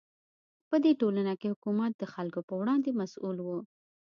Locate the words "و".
3.41-3.47